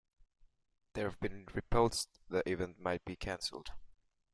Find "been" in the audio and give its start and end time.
1.19-1.45